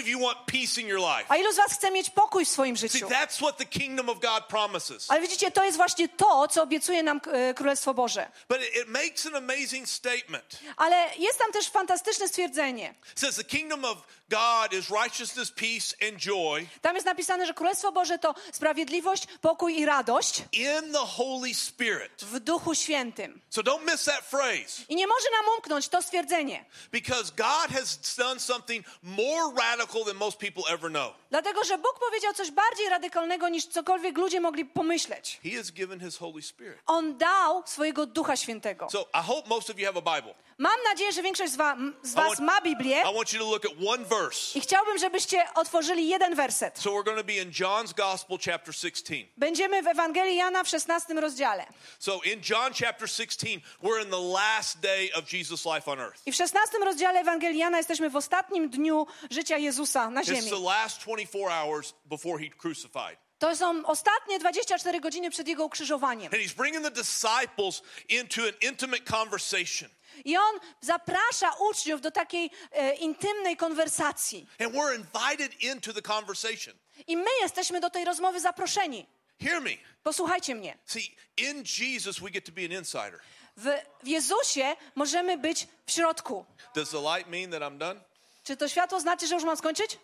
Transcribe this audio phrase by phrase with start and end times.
[0.00, 1.24] of you want peace in your life?
[1.28, 3.08] A ilu z was chce mieć pokój w swoim See, życiu?
[3.08, 5.10] that's what the kingdom of God promises.
[5.10, 8.30] Ale widzicie, to jest właśnie to, co obiecuje nam e, Królestwo Boże.
[8.48, 10.58] But it, it makes an amazing statement.
[10.76, 12.94] Ale jest tam też fantastyczne stwierdzenie.
[13.12, 17.54] It says the kingdom of God is righteousness, peace, and joy Tam jest napisane, że
[17.54, 22.12] Królestwo Boże to sprawiedliwość, pokój i radość in the Holy Spirit.
[22.24, 23.40] w Duchu Świętym.
[23.50, 26.64] So don't miss that phrase I nie może nam umknąć to stwierdzenie.
[26.92, 31.12] because God has done something more radical than most people ever know.
[31.30, 35.40] Dlatego, że Bóg powiedział coś bardziej radykalnego niż cokolwiek ludzie mogli pomyśleć.
[35.42, 36.78] He has given His Holy Spirit.
[36.86, 38.88] On dał swojego Ducha Świętego.
[38.92, 40.34] So I hope most of you have a Bible.
[40.58, 43.38] Mam nadzieję, że większość z, wa- z I was want- ma Biblię I want you
[43.38, 44.58] to look at one verse.
[44.58, 46.78] i chciałbym, żebyście otworzyli jeden werset.
[46.78, 49.14] So we're going to be in John's Gospel, chapter 16.
[49.36, 51.66] Będziemy w Ewangelii Jana w 16 rozdziale.
[51.98, 56.22] So in John chapter 16, we're in the last day of Jesus' life on earth.
[56.26, 59.79] I w 16 rozdziale Ewangelii Jana jesteśmy w ostatnim dniu życia Jezusa
[60.10, 60.50] na It's ziemi.
[60.50, 63.16] the last 24 hours before he crucified.
[63.38, 66.32] To są ostatnie 24 godziny przed Jego ukrzyżowaniem.
[66.34, 69.90] And he's bringing the disciples into an intimate conversation.
[70.24, 74.46] I On zaprasza uczniów do takiej e, intymnej konwersacji.
[74.58, 76.74] And we're invited into the conversation.
[77.06, 79.06] I my jesteśmy do tej rozmowy zaproszeni.
[79.42, 79.70] Hear me.
[80.02, 80.78] Posłuchajcie mnie.
[80.86, 83.20] See, in Jesus, we get to be an insider.
[83.56, 83.66] W,
[84.02, 86.44] w Jezusie możemy być w środku.
[86.74, 88.00] Does the light mean that I'm done?
[88.44, 89.98] Czy to światło znaczy, że już mam skończyć?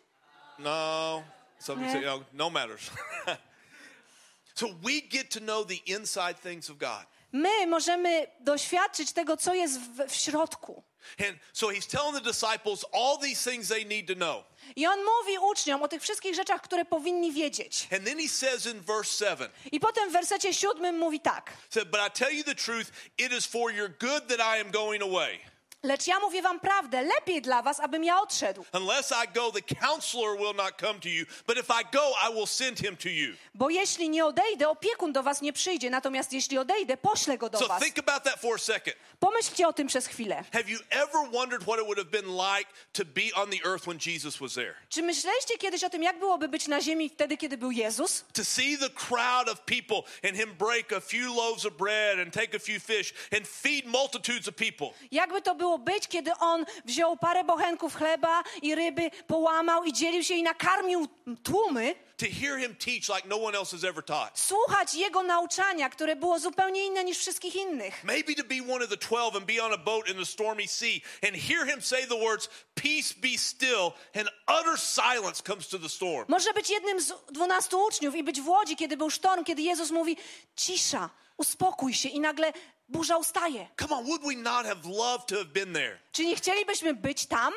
[0.59, 1.23] No.
[1.59, 2.91] Some say, no, no matters.
[4.55, 7.07] so we get to know the inside things of God.
[7.33, 10.83] My możemy doświadczyć tego, co jest w, w środku.
[11.19, 14.45] And so he's telling the disciples all these things they need to know.
[14.77, 17.89] I on mówi uczniom o tych wszystkich rzeczach, które powinni wiedzieć.
[17.93, 21.53] And then he says in verse 7, I potem w wersecie siódmym mówi tak.
[21.71, 24.71] said, But I tell you the truth, it is for your good that I am
[24.71, 25.41] going away.
[25.87, 28.65] Lecz ja mówię wam prawdę, lepiej dla was, abym ja odszedł.
[28.73, 31.27] Unless I go, the counselor will not come to you.
[31.47, 33.35] But if I go, I will send him to you.
[33.55, 35.91] Bo jeśli nie odejdę, opiekun do was nie przyjdzie.
[35.91, 37.83] Natomiast jeśli odejdę, poślę go do So was.
[37.83, 38.97] think about that for a second.
[39.21, 40.45] Pomyślcie o tym przez chwilę.
[40.53, 43.85] Have you ever wondered what it would have been like to be on the earth
[43.85, 44.75] when Jesus was there?
[44.89, 48.25] Czy myśleliście kiedyś o tym, jak byłoby być na ziemi wtedy, kiedy był Jezus?
[48.33, 52.35] To see the crowd of people and him break a few loaves of bread and
[52.35, 54.87] take a few fish and feed multitudes of people.
[55.11, 60.23] Jakby to było być, kiedy on wziął parę bochenków chleba i ryby, połamał i dzielił
[60.23, 61.09] się i nakarmił
[61.43, 61.95] tłumy?
[62.17, 64.39] To hear him teach like no one else has ever taught.
[64.41, 68.05] Słuchać jego nauczania, które było zupełnie inne niż wszystkich innych.
[68.05, 70.67] Maybe to be one of the twelve and be on a boat in the stormy
[70.69, 75.79] sea and hear him say the words, Peace be still, and utter silence comes to
[75.79, 76.25] the storm.
[76.29, 79.91] Może być jednym z dwunastu uczniów i być w łodzi, kiedy był sztorm, kiedy Jezus
[79.91, 80.17] mówi
[80.57, 82.53] cisza, uspokój się i nagle
[82.89, 83.69] burza ustaje.
[83.81, 85.99] Come on, would we not have loved to have been there?
[86.13, 87.53] Czy nie chcielibyśmy być tam?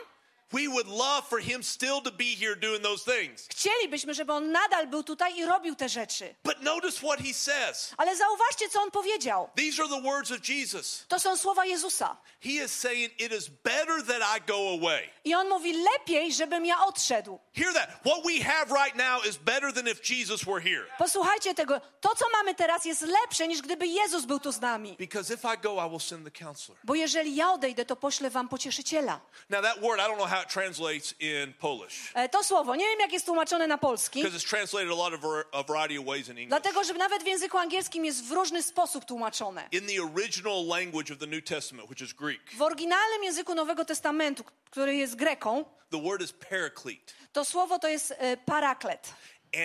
[0.51, 3.47] We would love for him still to be here doing those things.
[3.49, 6.35] Chcielibyśmy, żeby on nadal był tutaj i robił te rzeczy.
[6.43, 7.93] But notice what he says.
[7.97, 9.49] Ale zauważcie, co on powiedział.
[9.55, 11.05] These are the words of Jesus.
[11.07, 12.17] To są słowa Jezusa.
[12.41, 15.09] He is saying, It is better that I go away.
[15.23, 17.39] I on mówi, lepiej, żebym ja odszedł.
[17.53, 17.89] Hear that.
[18.05, 20.85] What we have right now is better than if Jesus were here.
[20.97, 21.81] Posłuchajcie tego.
[22.01, 24.95] To, co mamy teraz, jest lepsze, niż gdyby Jezus był tu z nami.
[24.99, 26.79] Because if I go, I will send the counselor.
[26.83, 29.19] Bo jeżeli ja odejdę, to poślę wam pocieszyciela.
[29.49, 32.11] Now, that word, I don't know how it translates in Polish.
[32.13, 34.23] E, To słowo, nie wiem, jak jest tłumaczone na polski.
[34.23, 35.19] Because it's translated a lot of
[35.53, 36.47] a variety of ways in English.
[36.49, 39.67] Dlatego, że nawet w języku angielskim jest w różny sposób tłumaczone.
[39.71, 43.85] In the original language of the New Testament, which is Greek, W oryginalnym języku Nowego
[43.85, 47.13] Testamentu, który jest greką, the word is paraclete.
[47.33, 49.13] to słowo to jest e, paraklet.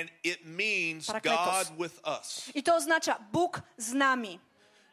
[0.01, 1.69] And it means Parakletos.
[1.69, 2.51] God with us.
[2.55, 4.41] I to oznacza Bóg z nami.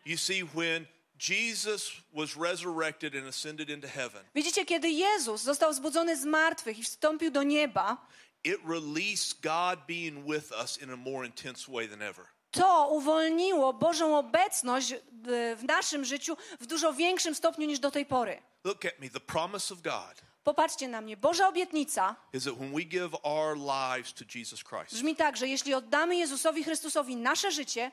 [0.06, 0.86] You see, when
[1.30, 6.84] Jesus was resurrected and ascended into heaven, Widzicie, kiedy Jezus został zbudzony z martwych i
[6.84, 7.98] wstąpił do nieba,
[8.44, 12.26] it released God being with us in a more intense way than ever.
[12.52, 14.94] to uwolniło Bożą obecność
[15.24, 18.42] w- w naszym życiu w dużo większym stopniu niż do tej pory.
[18.64, 19.10] Look at me.
[19.10, 21.18] The promise of God Popatrzcie na mnie.
[21.18, 22.16] Boża obietnica
[24.92, 27.92] brzmi tak, że jeśli oddamy Jezusowi Chrystusowi nasze życie,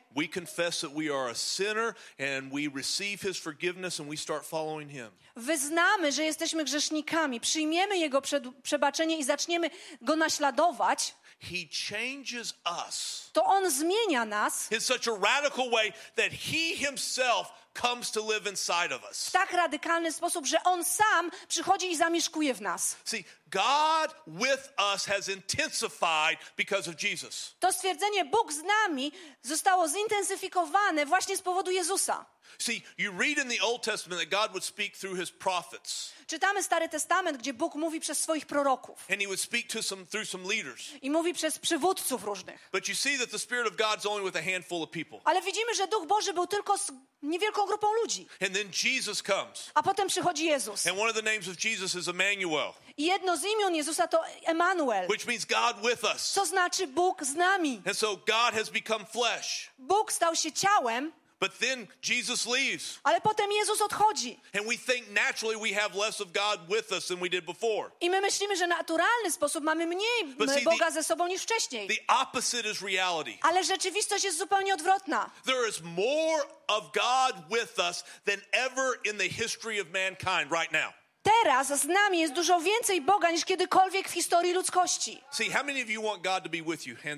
[5.37, 8.23] wyznamy, że jesteśmy grzesznikami, przyjmiemy Jego
[8.63, 9.71] przebaczenie i zaczniemy
[10.01, 16.33] Go naśladować, He changes us to On zmienia nas in such a radical way that
[16.33, 19.31] he himself comes to live inside of w us.
[19.31, 22.97] tak radykalny sposób, że On sam przychodzi i zamieszkuje w nas.
[23.05, 27.55] See, God with us has intensified because of Jesus.
[27.61, 32.27] To stwierdzenie Bóg z nami zostało zintensyfikowane właśnie z powodu Jezusa.
[32.59, 36.63] See, you read in the Old Testament that God would speak through his prophets, Czytamy
[36.63, 40.29] Stary Testament, gdzie Bóg mówi przez swoich proroków and he would speak to some through
[40.29, 40.91] some leaders.
[41.03, 42.69] i mówi przez przywódców różnych.
[42.73, 45.19] But you see that the Spirit of God's only with a handful of people.
[45.25, 46.93] Ale widzimy, że Duch Boży był tylko z
[47.23, 48.27] niewielką grupą ludzi.
[48.43, 49.71] And then Jesus comes.
[49.75, 50.87] A potem przychodzi Jezus.
[50.87, 54.23] And one of the names of Jesus is Emmanuel, I jedno z imion Jezusa to
[54.45, 56.33] Emanuel, which means God with us.
[56.33, 57.83] co znaczy Bóg z nami.
[57.87, 59.71] And so God has become flesh.
[59.79, 62.99] Bóg stał się ciałem, But then Jesus leaves.
[63.05, 64.41] ale potem Jezus odchodzi.
[64.55, 67.91] And we think naturally we have less of God with us than we did before.
[68.01, 71.43] I my myślimy, że naturalny sposób mamy mniej But see, Boga the- ze sobą niż
[71.43, 71.89] wcześniej.
[71.89, 73.39] The opposite is reality.
[73.43, 75.31] Ale rzeczywistość jest zupełnie odwrotna.
[75.47, 80.73] There is more of God with us than ever in the history of mankind right
[80.73, 80.93] now.
[81.23, 85.23] Teraz z nami jest dużo więcej Boga niż kiedykolwiek w historii ludzkości.
[85.31, 85.51] See.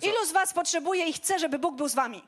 [0.02, 2.23] Ilu z was potrzebuje i chce, żeby Bóg był z wami?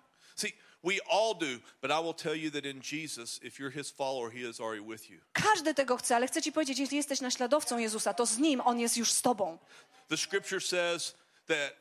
[0.84, 4.30] We all do, but I will tell you that in Jesus, if you're his follower,
[4.30, 5.20] he is already with you.
[5.32, 8.80] Każdy tego chce, ale chcę ci powiedzieć, jeśli jesteś naśladowcą Jezusa, to z Nim On
[8.80, 9.58] jest już z tobą.
[10.08, 11.14] The scripture says
[11.46, 11.72] that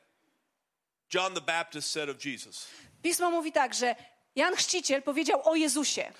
[1.14, 2.68] John the Baptist said of Jesus,
[3.02, 3.96] Pismo mówi tak, że
[4.36, 6.12] Jan Chrzciciel powiedział o Jezusie.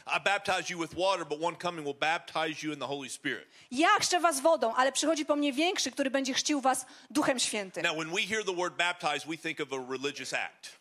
[3.72, 7.84] Ja chrzczę was wodą, ale przychodzi po mnie większy, który będzie chrzcił was Duchem Świętym.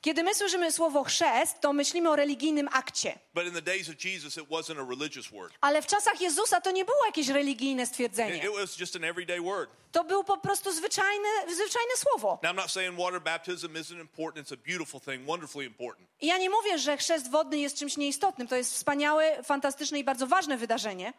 [0.00, 3.18] Kiedy my słyszymy słowo chrzest, to myślimy o religijnym akcie.
[3.34, 5.52] But in the days of Jesus, it wasn't a religious word.
[5.60, 8.36] Ale w czasach Jezusa to nie było jakieś religijne stwierdzenie.
[8.36, 9.70] it was just an everyday word.
[9.92, 12.38] To było po prostu zwyczajne, zwyczajne słowo.
[12.42, 14.46] Now, I'm not saying water baptism isn't important.
[14.46, 16.08] It's a beautiful thing, wonderfully important.
[16.20, 18.48] I ja nie mówię, że chrzest wodny jest czymś nieistotnym.
[18.48, 21.12] To jest wspaniałe, fantastyczne i bardzo ważne wydarzenie.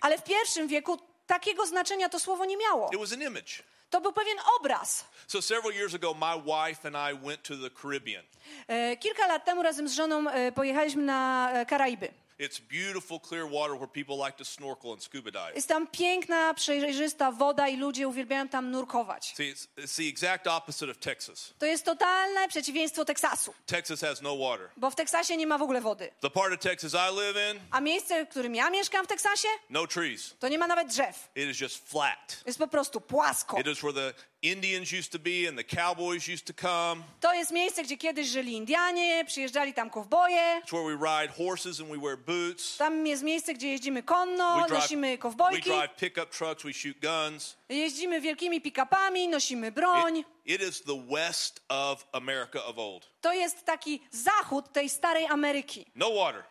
[0.00, 2.90] Ale w pierwszym wieku takiego znaczenia to słowo nie miało.
[2.92, 3.62] It was an image.
[3.90, 5.04] To był pewien obraz.
[5.26, 8.24] So, several years ago, my wife and I went to the Caribbean.
[8.68, 12.08] E, Kilka lat temu razem z żoną e, pojechaliśmy na e, Karaiby.
[12.38, 15.54] It's beautiful, clear water where people like to snorkel and scuba dive.
[15.54, 19.34] Jest tam piękna, przejrzysta woda i ludzie uwielbiają tam nurkować.
[19.36, 21.54] See, it's, it's the exact opposite of Texas.
[21.58, 24.68] To jest totalne przeciwieństwo Teksasu, Texas has no water.
[24.76, 26.10] bo w Teksasie nie ma w ogóle wody.
[26.20, 29.48] The part of Texas I live in, A miejsce, w którym ja mieszkam w Teksasie,
[29.70, 30.34] no trees.
[30.38, 31.28] to nie ma nawet drzew.
[31.36, 32.42] It is just flat.
[32.46, 33.60] Jest po prostu płasko.
[33.60, 34.14] It is where the
[34.44, 37.02] Indians used to be and the cowboys used to come.
[37.20, 40.60] To jest miejsce, gdzie kiedyś żyli Indianie, przyjeżdżali tam kowboje.
[40.64, 42.76] It's where we ride horses and we wear boots.
[42.76, 46.72] Tam jest miejsce, gdzie jeździmy konno, We drive, nosimy we kowbojki, drive pickup trucks, we
[46.72, 47.56] shoot guns.
[47.68, 50.18] jeździmy wielkimi pick-upami, nosimy broń.
[50.18, 53.10] It, it is the west of America of old.
[53.20, 55.86] To jest taki zachód tej starej Ameryki.
[55.94, 56.44] No water.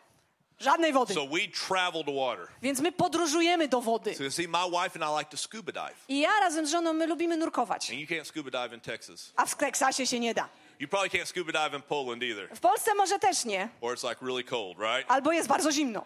[0.58, 1.14] Żadnej wody.
[1.14, 2.46] So we travel to water.
[2.62, 4.14] Więc my podróżujemy do wody.
[4.14, 6.04] So see, my wife and I like to scuba dive.
[6.08, 7.90] I ja razem z żoną, my lubimy nurkować.
[7.90, 9.32] And you can't scuba dive in Texas.
[9.36, 10.48] A w Teksasie się nie da.
[10.80, 14.08] You probably can't scuba dive in Poland either, W Polsce może też nie, or it's
[14.08, 15.10] like really cold, right?
[15.10, 16.04] albo jest bardzo zimno.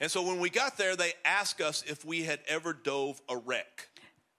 [0.00, 3.34] And so when we got there, they asked us if we had ever dove a
[3.46, 3.90] wreck.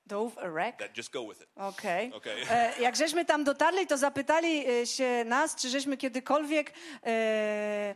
[0.06, 0.78] Dove a wreck?
[0.80, 1.48] That just go with it.
[1.56, 2.14] Okej.
[2.14, 2.44] Okej.
[2.50, 6.74] E, Jak żeśmy tam dotarli, to zapytali e, się nas, czy żeśmy kiedykolwiek...
[7.06, 7.96] E...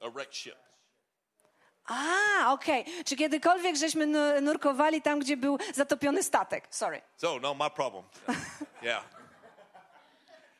[0.00, 0.56] A wrecked ship.
[1.86, 2.84] A, okej.
[3.04, 6.66] Czy kiedykolwiek żeśmy nu- nurkowali tam, gdzie był zatopiony statek?
[6.70, 7.02] Sorry.
[7.16, 8.04] So no, my problem.
[8.82, 9.04] yeah.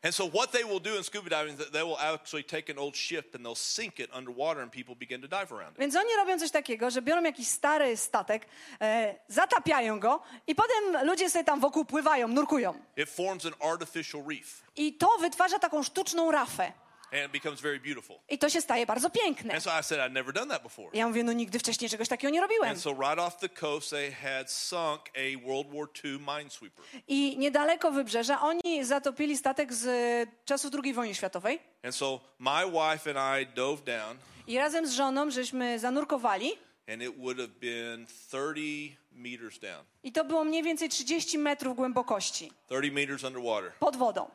[0.02, 2.78] And so what they will do in scuba diving is they will actually take an
[2.78, 5.78] old ship and they'll sink it underwater and people begin to dive around it.
[5.78, 8.46] Więc oni robią coś takiego, że biorą jakiś stary statek,
[8.80, 12.80] e, zatapiają go i potem ludzie sobie tam wokół pływają, nurkują.
[12.96, 16.72] It forms an artificial reef I to wytwarza taką sztuczną rafę.
[17.12, 18.16] And it becomes very beautiful.
[18.28, 19.54] I to się staje bardzo piękne.
[19.54, 20.88] And so I said I'd never done that before.
[20.94, 22.68] Ja mówię, no nigdy wcześniej czegoś takiego nie robiłem.
[22.70, 26.84] And so right off the coast they had sunk a World War II minesweeper.
[27.08, 31.58] I niedaleko wybrzeża oni zatopili statek z e, czasów II wojny światowej.
[31.84, 36.52] And so my wife and I dove down I razem z żoną żeśmy zanurkowali.
[36.92, 39.84] and it would have been 30 meters down.
[40.02, 43.72] I to było mniej więcej 30 metrów głębokości 30 meters underwater.
[43.80, 44.30] pod wodą.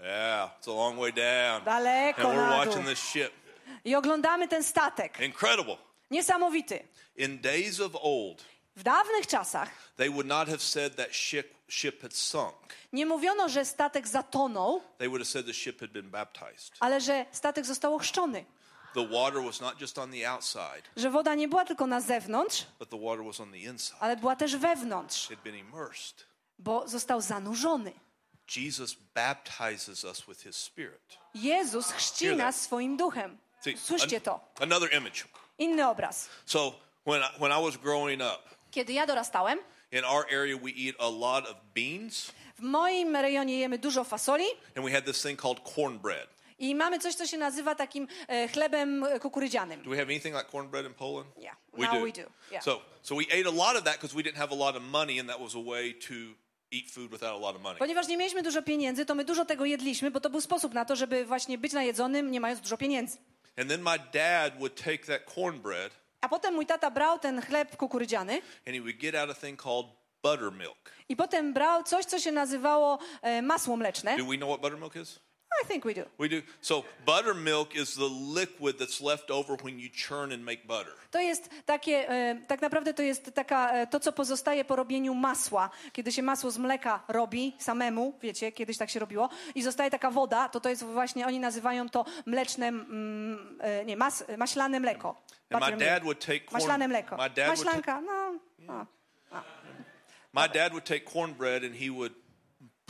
[0.00, 1.64] Yeah, it's a long way down.
[1.64, 2.66] Daleko And we're na dół.
[2.66, 3.32] watching this ship.
[3.84, 5.20] I oglądamy ten statek.
[5.20, 5.76] Incredible.
[6.10, 6.88] Niesamowity.
[7.16, 8.44] In days of old,
[8.76, 12.54] W dawnych czasach they would not have said that ship, ship had sunk.
[12.92, 16.72] nie mówiono, że statek zatonął, They would have said the ship had been baptized.
[16.80, 18.44] ale że statek został ochrzczony.
[18.94, 22.66] The water was not just on the outside, Że woda nie była tylko na zewnątrz,
[22.78, 23.96] but the water was on the inside.
[24.00, 26.26] ale była też wewnątrz, It had been immersed.
[26.58, 27.92] bo został zanurzony.
[28.48, 31.18] Jesus baptizes us with his spirit.
[31.34, 33.38] Jezus chrzci nas swoim duchem.
[33.76, 34.40] Słyszcie to.
[34.60, 35.24] another image.
[35.58, 36.28] Inny obraz.
[36.46, 36.74] So
[37.08, 39.58] When I, when I was growing up, Kiedy ja dorastałem,
[39.92, 44.44] in our area, we eat a lot of beans, w moim rejonie jemy dużo fasoli
[44.76, 46.26] and we had this thing called cornbread.
[46.58, 49.82] i mamy coś, co się nazywa takim e, chlebem e, kukurydzianym.
[49.82, 51.30] Do we have anything like cornbread in Poland?
[51.38, 52.02] Yeah, we now do.
[52.02, 52.64] we do, yeah.
[52.64, 54.82] So, so we ate a lot of that because we didn't have a lot of
[54.82, 56.14] money, and that was a way to
[56.72, 57.78] eat food without a lot of money.
[57.78, 60.84] Ponieważ nie mieliśmy dużo pieniędzy, to my dużo tego jedliśmy, bo to był sposób na
[60.84, 63.18] to, żeby właśnie być najedzonym, nie mając dużo pieniędzy.
[63.56, 67.76] And then my dad would take that cornbread A potem mój tata brał ten chleb
[67.76, 68.32] kukurydziany
[68.66, 69.86] and he would get out a thing called
[70.22, 70.92] buttermilk.
[71.08, 74.16] i potem brał coś, co się nazywało e, masło mleczne.
[74.16, 75.20] Do we know what buttermilk is?
[75.62, 76.04] I think we do.
[76.18, 76.42] We do.
[76.60, 78.08] So buttermilk is the
[78.40, 80.92] liquid that's left over when you churn and make butter.
[81.10, 85.14] To jest takie, e, tak naprawdę to jest taka, e, to, co pozostaje po robieniu
[85.14, 85.70] masła.
[85.92, 90.10] Kiedy się masło z mleka robi samemu, wiecie, kiedyś tak się robiło, i zostaje taka
[90.10, 95.16] woda, to to jest właśnie, oni nazywają to mleczne, mm, e, nie, mas, maślane mleko.
[95.50, 96.52] And my dad would take corn.
[96.52, 97.16] Maślane mleko.
[97.16, 98.34] My dad Maślanka, no.
[98.58, 98.86] no.
[100.32, 102.12] my dad would take cornbread and he would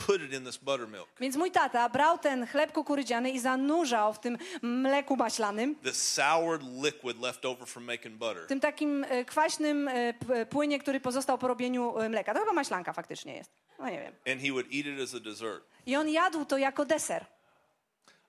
[0.07, 1.07] put it in this buttermilk.
[1.19, 6.61] Więc mój tata brał ten chleb kukurydziany i zanurzał w tym mleku maślanym, This soured
[6.83, 8.47] liquid left over from making butter.
[8.47, 12.33] tym takim e, kwaśnym e, p- płynie, który pozostał po robieniu e, mleka.
[12.33, 13.51] To chyba maślanka faktycznie jest.
[13.79, 14.13] No nie wiem.
[14.33, 15.63] And he would eat it as a dessert.
[15.85, 17.25] I on jadł to jako deser.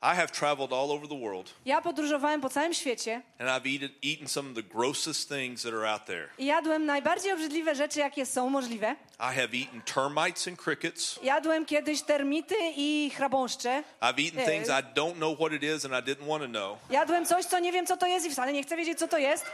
[0.02, 3.90] I have traveled all over the world Ja podróżowałem po całym świecie and I've eaten,
[4.04, 6.28] eaten some of the grossest things that are out there.
[6.38, 8.96] i jadłem najbardziej obrzydliwe rzeczy, jakie są możliwe.
[9.18, 11.18] I have eaten termites and crickets.
[11.22, 13.82] Jadłem kiedyś termity i chrabąszcze.
[14.02, 14.48] I've eaten Yeah.
[14.50, 16.78] things I don't know what it is and I didn't want to know.
[16.90, 19.18] Jadłem coś, co nie wiem, co to jest i wcale nie chcę wiedzieć, co to
[19.18, 19.46] jest.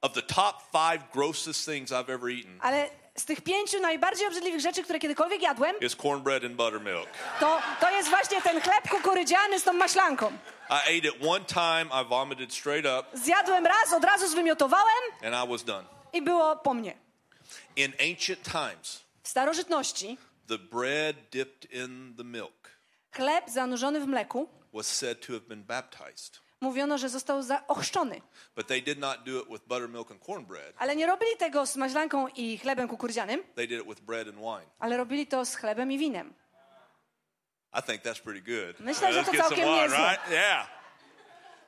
[0.00, 4.60] Of the top five grossest things I've ever eaten Ale z tych pięciu najbardziej obrzydliwych
[4.60, 7.08] rzeczy, które kiedykolwiek jadłem, is cornbread and buttermilk.
[7.40, 10.32] to, to jest właśnie ten chleb kukurydziany z tą maślanką.
[10.70, 15.34] I ate it one time, I vomited straight up, Zjadłem raz, od razu zwymiotowałem and
[15.48, 15.84] I was done.
[16.12, 16.96] i było po mnie.
[17.76, 22.70] In ancient times, W starożytności the bread dipped in the milk
[23.12, 26.40] chleb zanurzony w mleku was said to have been baptized.
[26.62, 28.20] Mówiono, że został zaochrzczony.
[28.56, 30.74] But they did not do it with buttermilk and cornbread.
[30.78, 34.36] Ale nie robili tego z maślanką i chlebem kukurydzianym, They did it with bread and
[34.36, 34.70] wine.
[34.78, 36.34] ale robili to z chlebem i winem.
[37.78, 38.80] I think that's pretty good.
[38.80, 39.98] Myślę, że Let's to całkiem wine, niezłe.
[39.98, 40.30] right?
[40.30, 40.68] Yeah.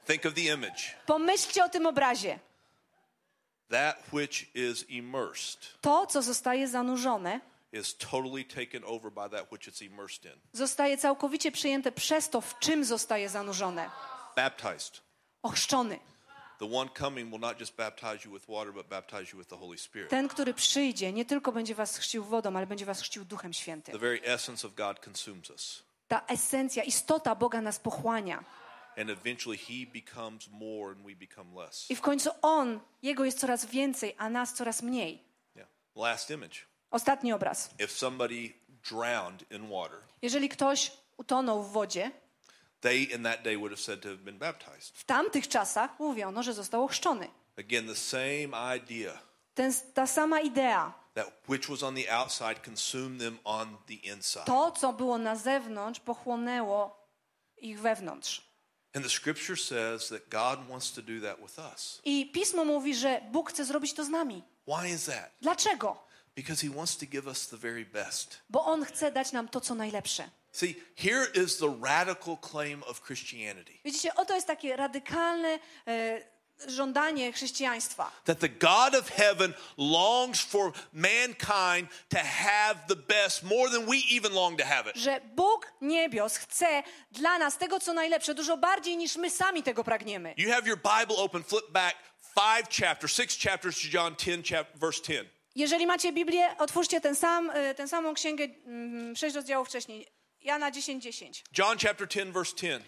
[0.07, 0.83] Think of the image.
[1.07, 2.39] Pomyślcie o tym obrazie.
[3.71, 7.41] That which is immersed To, co zostaje zanurzone,
[7.73, 10.41] is totally taken over by that which it's immersed in.
[10.53, 13.91] zostaje całkowicie przyjęte przez to, w czym zostaje zanurzone.
[14.37, 15.01] Baptized.
[15.43, 15.99] Ochrzczony.
[16.59, 19.57] The one coming will not just baptize you with water, but baptize you with the
[19.57, 20.11] Holy Spirit.
[20.11, 23.59] Ten, który przyjdzie, nie tylko będzie was chrzcił wodą, ale będzie was chrzcił Duchem The
[23.59, 23.99] Świętym.
[23.99, 25.83] very essence of God consumes us.
[26.09, 28.45] Ta esencja, istota Boga nas pochłania.
[28.97, 31.91] And eventually he becomes more and we become less.
[31.91, 35.25] I w końcu On, Jego jest coraz więcej, a nas coraz mniej.
[35.57, 35.69] Yeah.
[35.97, 36.57] Last image.
[36.91, 37.71] Ostatni obraz.
[37.79, 38.53] If somebody
[38.91, 42.11] drowned in water, Jeżeli ktoś utonął w wodzie,
[42.85, 44.93] they in that day would have said to have been baptized.
[44.95, 47.29] w tamtych czasach mówiono, że został ochrzczony.
[47.59, 49.19] Again, the same idea.
[49.55, 50.93] Ten, ta sama idea.
[51.15, 54.45] That which was on the outside consumed them on the inside.
[54.45, 57.07] To, co było na zewnątrz, pochłonęło
[57.57, 58.43] ich wewnątrz.
[58.95, 62.01] And the scripture says that God wants to do that with us.
[62.05, 64.43] I Pismo mówi, że Bóg chce zrobić to z nami.
[64.67, 65.31] Why is that?
[65.41, 66.05] Dlaczego?
[66.37, 68.41] Because he wants to give us the very best.
[68.51, 70.31] Bo On chce dać nam to, co najlepsze.
[70.55, 75.59] See, here is the radical claim of Christianity Widzicie, oto jest takie radykalne
[75.89, 76.21] e,
[76.69, 78.13] żądanie chrześcijaństwa.
[78.25, 83.97] that the God of heaven longs for mankind to have the best more than we
[84.17, 84.97] even long to have it.
[84.97, 89.85] Że Bóg niebios chce dla nas tego, co najlepsze, dużo bardziej niż my sami tego
[89.85, 90.35] pragniemy.
[90.37, 91.97] You have your Bible open, flip back
[92.35, 95.29] five chapters, six chapters to John 10, chap- verse 10.
[95.57, 100.07] Jeżeli macie Biblię, otwórzcie ten sam, e, tę samą księgę mm, sześć rozdziałów wcześniej.
[100.45, 101.01] Jana 10:10.
[101.01, 101.43] 10.
[101.53, 102.83] John chapter 10, verse 10.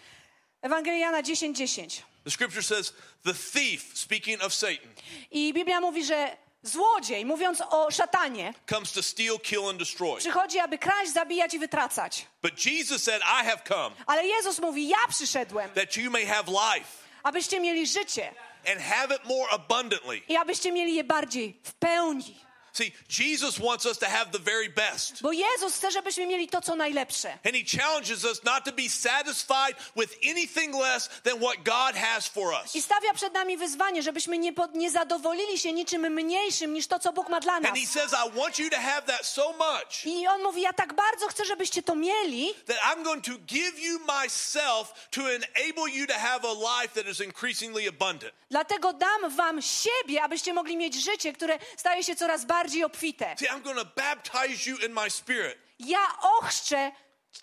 [0.63, 1.55] Ewangelia Jana 10:10.
[1.55, 2.03] 10.
[2.25, 4.91] The scripture says, the thief, speaking of Satan,
[5.31, 10.19] I Biblia mówi, że złodziej, mówiąc o szatanie, comes to steal, kill, and destroy.
[10.19, 12.27] przychodzi, aby kraść, zabijać i wytracać.
[12.43, 16.45] But Jesus said, I have come Ale Jezus mówi: Ja przyszedłem, that you may have
[16.49, 18.35] life abyście mieli życie
[18.73, 20.23] and have it more abundantly.
[20.29, 22.46] i abyście mieli je bardziej w pełni.
[22.77, 25.23] See, Jesus wants us to have the very best.
[25.23, 27.33] Bo Jezus chce, żebyśmy mieli to, co najlepsze.
[27.33, 32.29] And he challenges us not to be satisfied with anything less than what God has
[32.29, 32.75] for us.
[32.75, 37.13] I stawia przed nami wyzwanie, żebyśmy nie, nie zadowolili się niczym mniejszym niż to, co
[37.13, 37.71] Bóg ma dla nas.
[37.71, 40.73] And he says, I want you to have that so much I on mówi, ja
[40.73, 45.91] tak bardzo chcę, żebyście to mieli, that I'm going to give you myself to enable
[45.93, 48.35] you to have a life that is increasingly abundant.
[48.51, 53.37] dlatego dam wam siebie, abyście mogli mieć życie, które staje się coraz bardziej obfite.
[53.39, 55.59] See, I'm going to baptize you in my spirit.
[55.79, 56.93] Ja ochrzczę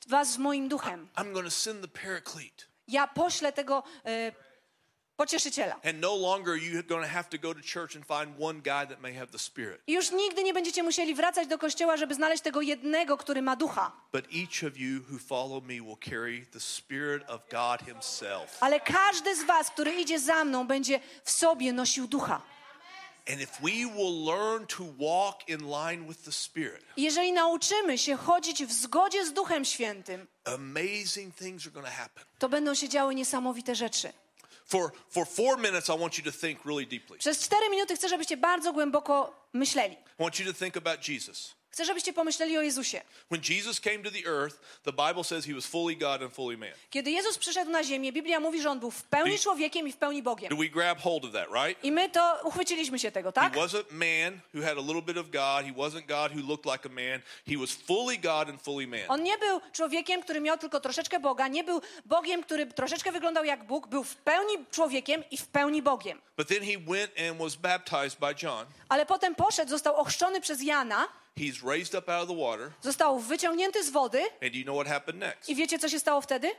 [0.07, 1.07] was moim duchem.
[1.17, 2.65] I'm going to send the paraclete.
[2.87, 4.31] Ja poślę tego e,
[5.17, 5.75] pocieszyciela.
[5.83, 8.61] And no longer are you going to have to go to church and find one
[8.61, 9.81] guy that may have the spirit.
[9.87, 13.55] I już nigdy nie będziecie musieli wracać do kościoła, żeby znaleźć tego jednego, który ma
[13.55, 13.91] ducha.
[14.11, 18.57] But each of you who follow me will carry the spirit of God himself.
[18.59, 22.41] Ale każdy z was, który idzie za mną, będzie w sobie nosił ducha.
[26.97, 32.23] Jeżeli nauczymy się chodzić w zgodzie z Duchem Świętym, amazing things are going to happen.
[32.39, 34.13] to będą się działy niesamowite rzeczy.
[34.65, 37.17] For for 4 minutes I want you to think really deeply.
[37.17, 39.93] Przez cztery minuty chcę, żebyście bardzo głęboko myśleli.
[40.19, 41.55] I want you to think about Jesus.
[41.73, 43.01] Chcę, żebyście pomyśleli o Jezusie.
[43.31, 46.57] When Jesus came to the earth, the Bible says he was fully God and fully
[46.57, 46.69] man.
[46.89, 49.97] Kiedy Jezus przyszedł na ziemię, Biblia mówi, że on był w pełni człowiekiem i w
[49.97, 50.49] pełni Bogiem.
[50.49, 51.83] Do we grab hold of that, right?
[51.83, 53.53] I my to uchwyciliśmy się tego, tak?
[53.53, 55.65] He wasn't man who had a little bit of God.
[55.65, 57.21] He wasn't God who looked like a man.
[57.47, 59.05] He was fully God and fully man.
[59.07, 63.43] On nie był człowiekiem, który miał tylko troszeczkę Boga, nie był Bogiem, który troszeczkę wyglądał
[63.45, 66.21] jak Bóg, był w pełni człowiekiem i w pełni Bogiem.
[66.37, 68.65] But then he went and was baptized by John.
[68.89, 72.71] Ale potem poszedł, został ochrzczony przez Jana, He's raised up out of the water.
[72.81, 75.49] został wyciągnięty z wody And do you know what happened next?
[75.49, 76.51] i wiecie, co się stało wtedy?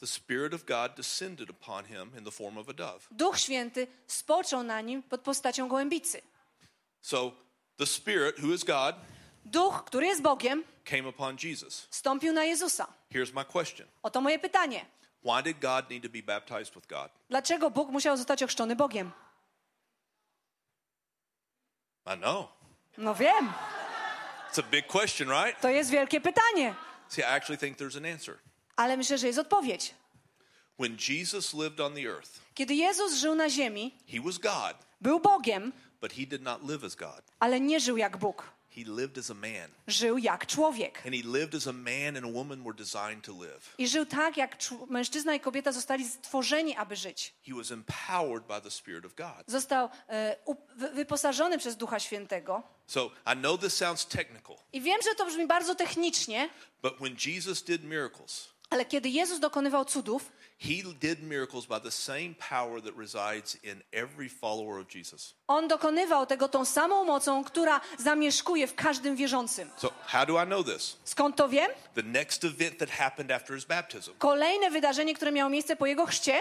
[0.00, 3.00] The Spirit of God descended upon him in the form of a dove.
[3.10, 6.22] Duch Święty spoczął na nim pod postacią gołębicy.
[7.00, 7.32] So
[7.76, 8.96] the Spirit, who is God,
[9.44, 11.86] Duch, który jest Bogiem, came upon Jesus.
[11.90, 12.86] stąpił na Jezusa.
[13.12, 14.86] Here's my question Oto moje pytanie.
[15.24, 17.10] Why did God need to be baptized with God?
[17.28, 19.10] Dlaczego Bóg musiał zostać ochrzczony Bogiem?
[22.06, 22.48] I know.
[22.98, 23.52] No wiem,
[24.52, 25.60] It's a big question, right?
[25.60, 26.74] to jest wielkie pytanie,
[27.08, 28.38] See, I actually think there's an answer.
[28.76, 29.94] ale myślę, że jest odpowiedź.
[30.78, 35.20] When Jesus lived on the earth, Kiedy Jezus żył na ziemi, he was God, był
[35.20, 37.22] Bogiem, but he did not live as God.
[37.40, 38.44] ale nie żył jak Bóg.
[38.76, 39.70] He lived as a man.
[39.86, 41.02] Żył jak człowiek.
[41.06, 43.74] And he lived as a man and a woman were designed to live.
[43.78, 44.56] I żył tak, jak
[44.88, 47.34] mężczyzna i kobieta zostali stworzeni, aby żyć.
[47.46, 49.44] He was empowered by the Spirit of God.
[49.46, 50.36] Został e,
[50.94, 52.62] wyposażony przez Ducha Świętego.
[52.86, 56.48] So I know this sounds technical, I wiem, że to brzmi bardzo technicznie,
[56.82, 61.90] but when Jesus did miracles, ale kiedy Jezus dokonywał cudów, he did miracles by the
[61.90, 65.34] same power that resides in every follower of Jesus.
[65.46, 69.70] on dokonywał tego tą samą mocą, która zamieszkuje w każdym wierzącym.
[69.76, 70.96] So how do I know this?
[71.04, 71.70] Skąd to wiem?
[71.94, 74.10] The next event that happened after his baptism.
[74.18, 76.40] Kolejne wydarzenie, które miało miejsce po jego chrzcie,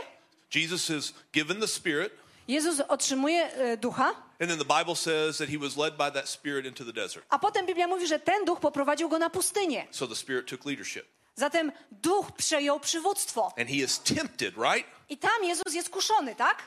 [0.55, 2.13] Jesus is given the Spirit,
[2.47, 3.49] Jezus otrzymuje
[3.81, 4.05] ducha,
[4.41, 7.25] and then the Bible says that he was led by that Spirit into the desert.
[7.29, 9.87] a potem Biblia mówi, że ten duch poprowadził go na pustynię.
[9.91, 11.05] So the Spirit took leadership.
[11.35, 13.45] Zatem duch przejął przywództwo.
[13.57, 14.89] And he is tempted, right?
[15.09, 16.63] I tam Jezus jest kuszony, tak?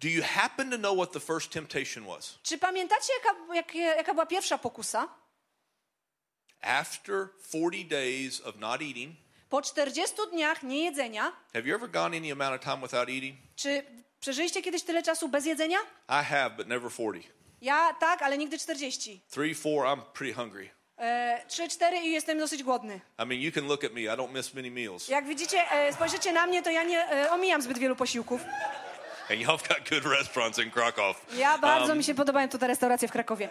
[0.00, 2.38] Do you happen to know what the first temptation was?
[2.42, 5.08] Czy pamiętacie, jaka, jak, jaka była pierwsza pokusa?
[6.62, 9.16] After 40 days of not eating,
[9.48, 13.36] Po 40 dniach niejedzenia, have you ever gone any amount of time without eating?
[13.56, 13.84] czy
[14.20, 15.78] przeżyliście kiedyś tyle czasu bez jedzenia?
[16.08, 17.30] I have, but never 40.
[17.60, 19.20] Ja tak, ale nigdy 40.
[19.30, 20.70] Three, four, I'm pretty hungry.
[20.98, 23.00] E, 3, 4 i jestem dosyć głodny.
[23.18, 25.08] I mean, you can look at me, I don't miss many meals.
[25.08, 28.40] Jak widzicie, e, spojrzycie na mnie, to ja nie e, omijam zbyt wielu posiłków.
[29.30, 31.26] And y'all got good restaurants in Krakow.
[31.36, 33.48] Ja bardzo Um, mi się podobają tutaj restauracje w Krakowie.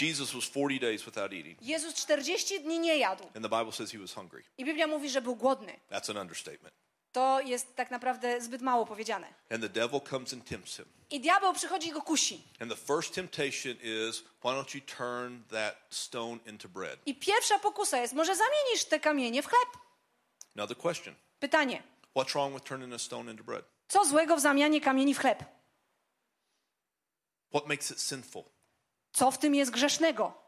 [0.00, 3.24] Jesus was 40 days without eating, Jezus 40 dni nie jadł.
[3.34, 4.42] and the Bible says he was hungry.
[4.58, 5.72] I Biblia mówi, że był głodny.
[5.90, 6.74] That's an understatement.
[7.12, 9.26] To jest tak naprawdę zbyt mało powiedziane.
[9.50, 10.86] And the devil comes and tempts him.
[11.10, 12.44] I diabeł przychodzi i go kusi.
[12.60, 16.98] And the first temptation is, why don't you turn that stone into bread?
[17.06, 19.68] I pierwsza pokusa jest, może zamienisz te kamienie w chleb?
[20.56, 21.82] Another question Pytanie,
[22.16, 23.64] What's wrong with turning a stone into bread?
[23.88, 25.44] co złego w zamianie kamieni w chleb?
[27.50, 28.44] What makes it sinful?
[29.12, 30.42] Co w tym jest grzesznego?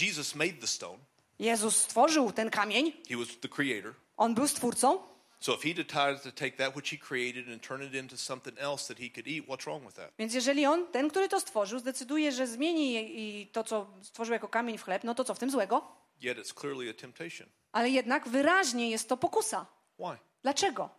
[0.00, 0.98] Jesus made the stone,
[1.38, 3.94] Jezus stworzył ten kamień, he was the creator.
[4.20, 5.10] On był stwórcą.
[5.40, 8.58] So if he decided to take that which he created and turn it into something
[8.58, 10.10] else that he could eat, what's wrong with that?
[10.18, 14.48] Więc jeżeli on, ten, który to stworzył, zdecyduje, że zmieni i to, co stworzył jako
[14.48, 15.82] kamień w chleb, no to co w tym złego?
[16.22, 17.46] Yet it's clearly a temptation.
[17.72, 19.66] Ale jednak wyraźnie jest to pokusa.
[19.98, 20.18] Why?
[20.42, 20.90] Dlaczego?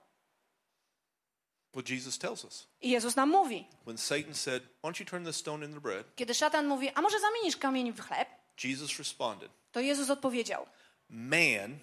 [1.74, 2.68] What Jesus tells us.
[2.82, 6.16] I Jezus nam mówi, When Satan said, Why don't you turn this stone into bread?
[6.16, 8.28] kiedy szatan mówi, a może zamienisz kamień w chleb?
[8.64, 10.66] Jesus responded, To Jezus odpowiedział,
[11.10, 11.80] Man,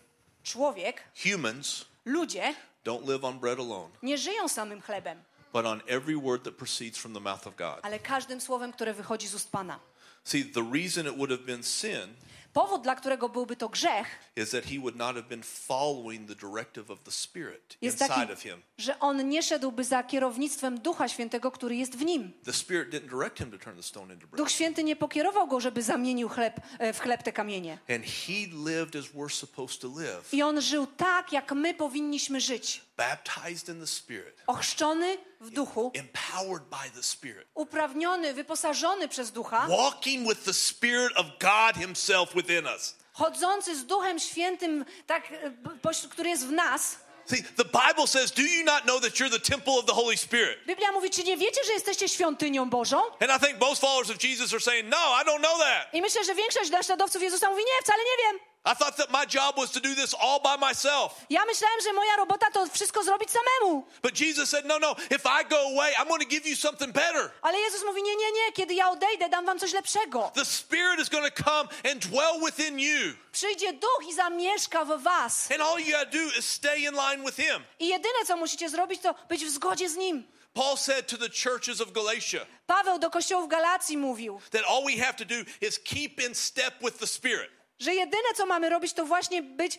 [0.53, 6.21] człowiek, humans, ludzie don't live on bread alone, nie żyją samym chlebem, but on every
[6.21, 7.79] word that proceeds from the mouth of God.
[7.83, 9.81] ale każdym słowem, które wychodzi z ust Pana.
[10.25, 12.15] See, the reason it would have been sin
[12.53, 14.07] Powód, dla którego byłby to grzech,
[14.37, 18.15] is that he would not have been following the directive of the Spirit jest inside
[18.21, 18.63] taki, of him.
[18.79, 22.33] że on nie szedłby za kierownictwem Ducha Świętego, który jest w nim.
[22.45, 24.39] The Spirit didn't direct him to turn the stone into bread.
[24.39, 27.79] Duch Święty nie pokierował go, żeby zamienił chleb, e, w chleb te kamienie.
[27.91, 28.33] And he
[28.71, 32.88] lived as we're supposed to live, I on żył tak, jak my powinniśmy żyć.
[32.99, 39.67] Baptized in the Spirit, Ochrzczony w duchu, empowered by the Spirit, uprawniony, wyposażony przez ducha,
[39.69, 42.95] walking with the Spirit of God Himself within us.
[43.13, 46.97] chodzący z Duchem Świętym, tak, e, który jest w nas.
[47.27, 50.17] See, the Bible says, Do you not know that you're the temple of the Holy
[50.17, 50.59] Spirit?
[50.67, 52.97] Biblia mówi, czy nie wiecie, że jesteście świątynią Bożą?
[53.21, 55.95] And I think most followers of Jesus are saying, No, I don't know that.
[55.95, 58.48] I myślę, że większość naśladowców Jezusa mówi, nie, wcale nie wiem.
[58.69, 61.25] I thought that my job was to do this all by myself.
[61.31, 63.87] Ja myślałem, że moja robota to wszystko zrobić samemu.
[64.03, 66.93] But Jesus said, No, no, if I go away, I'm going to give you something
[66.93, 67.31] better.
[67.43, 70.31] Ale Jezus mówi, nie, nie, nie, kiedy ja odejdę, dam wam coś lepszego.
[70.35, 73.15] The Spirit is going to come and dwell within you.
[73.33, 75.51] Przyjdzie duch i zamieszka w was.
[75.51, 77.65] And all you got to do is stay in line with Him.
[77.79, 80.25] I jedyne, co musicie zrobić, to być w zgodzie z nim.
[80.55, 85.05] Paul said to the churches of Galatia Paweł do kościołów Galacji mówił, that all we
[85.05, 87.58] have to do is keep in step with the Spirit.
[87.79, 89.79] Że jedyne, co mamy robić, to właśnie być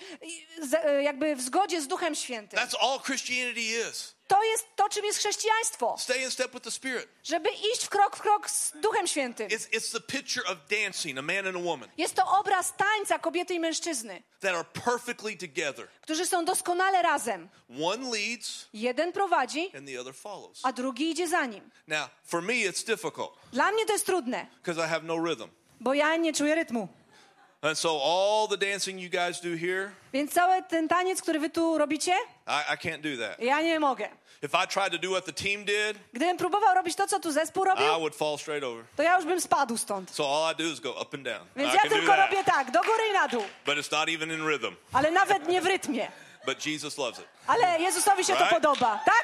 [0.84, 2.60] e, jakby w zgodzie z Duchem Świętym.
[2.60, 4.16] That's all Christianity is.
[4.28, 5.96] To jest to, czym jest chrześcijaństwo.
[6.00, 7.08] Stay in step with the Spirit.
[7.24, 9.48] Żeby iść w krok w krok z Duchem Świętym.
[9.48, 13.20] It's, it's the picture of dancing, a man and a woman, Jest to obraz tańca
[13.20, 15.88] kobiety i mężczyzny, that are perfectly together.
[16.02, 17.50] którzy są doskonale razem.
[17.84, 20.60] One leads Jeden prowadzi, and the other follows.
[20.64, 21.72] a drugi idzie za nim.
[21.88, 25.48] Now, for me, it's difficult Dla mnie to jest trudne, because I have no rhythm.
[25.80, 26.88] bo ja nie czuję rytmu.
[27.62, 31.50] And so, all the dancing you guys do here, Więc cały ten taniec, który wy
[31.50, 32.12] tu robicie,
[32.48, 33.40] I, I can't do that.
[33.40, 34.10] ja nie mogę.
[34.44, 37.32] If I tried to do what the team did, Gdybym próbował robić to, co tu
[37.32, 38.86] zespół robił, I would fall straight over.
[38.96, 40.12] to ja już bym spadł stąd.
[40.12, 41.48] So all I do is go up and down.
[41.56, 43.44] Więc I ja can do tylko that, robię tak, do góry i na dół.
[43.66, 44.76] but it's not even in rhythm.
[44.94, 46.08] Ale nawet nie w rytmie.
[46.46, 47.26] But Jesus loves it.
[47.48, 48.54] Ale Jezusowi się to Right?
[48.56, 49.24] podoba, tak?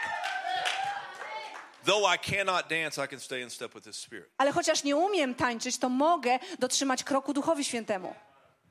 [1.86, 4.30] Though I cannot dance, I can stay in step with His Spirit.
[4.38, 8.16] Ale chociaż nie umiem tańczyć, to mogę dotrzymać kroku Duchowi Świętemu.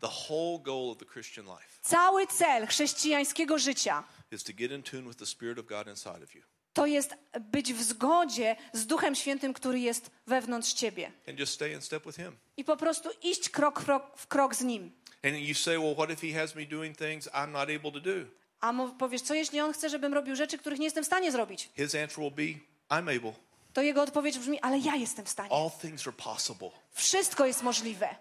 [0.00, 4.82] The whole goal of the Christian life Cały cel chrześcijańskiego życia is to get in
[4.82, 6.42] tune with the Spirit of God inside of you
[6.74, 11.12] to jest być w zgodzie z Duchem Świętym, który jest wewnątrz ciebie.
[11.28, 12.36] and just stay in step with Him.
[12.56, 14.92] I po prostu iść krok krok, w krok z Nim.
[15.24, 18.00] And you say, well, what if He has me doing things I'm not able to
[18.00, 18.12] do?
[18.60, 21.32] A mu- powiesz, co jeśli On chce, żebym robił rzeczy, których nie jestem w stanie
[21.32, 21.70] zrobić?
[21.76, 22.60] His answer will be,
[22.96, 23.32] I'm able.
[23.72, 25.52] To Jego odpowiedź brzmi, ale ja jestem w stanie.
[25.52, 26.70] All things are possible.
[26.92, 28.16] Wszystko jest możliwe.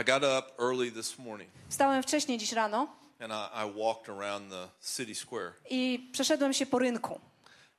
[0.00, 2.88] I got up early this morning Wstałem wcześniej dziś rano
[3.20, 7.20] and I, I walked around the city square i przeszedłem się po rynku,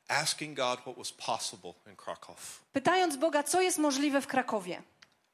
[0.08, 2.62] asking God what was possible in Krakow.
[2.74, 4.82] pytając Boga, co jest możliwe w Krakowie.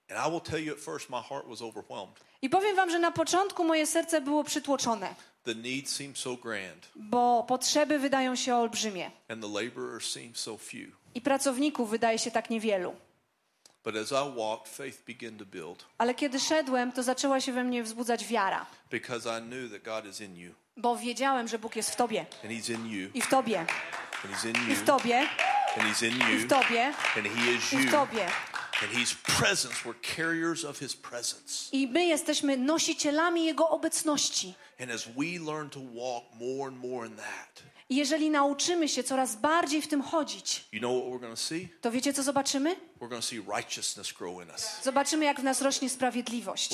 [0.09, 2.19] And I will tell you at first, my heart was overwhelmed.
[2.41, 6.87] I powiem wam, że na początku moje serce było przytłoczone, The need seemed so grand,
[6.95, 10.87] bo potrzeby wydają się olbrzymie and the laborers seemed so few.
[11.15, 12.95] i pracowników wydaje się tak niewielu.
[13.83, 15.85] But as I walked, faith began to build.
[15.97, 20.05] Ale kiedy szedłem, to zaczęła się we mnie wzbudzać wiara, because I knew that God
[20.11, 22.25] is in you, bo wiedziałem, że Bóg jest w tobie.
[22.43, 23.59] And He's in you, i w tobie.
[23.59, 25.19] And He's in i w you, tobie.
[25.77, 26.85] And He's in i you, w tobie.
[27.17, 28.25] And He is i w you, tobie.
[28.81, 29.75] and He's presence.
[29.85, 31.69] We're carriers of His presence.
[31.71, 34.53] I my jesteśmy nosicielami Jego obecności.
[34.79, 39.03] And as we learn to walk more and more in that, I jeżeli nauczymy się
[39.03, 41.03] coraz bardziej w tym chodzić, you know
[41.81, 42.75] to wiecie, co zobaczymy?
[44.83, 46.69] Zobaczymy, jak w nas rośnie sprawiedliwość.